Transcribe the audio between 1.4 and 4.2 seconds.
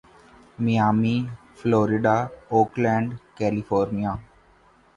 Florida Oakland California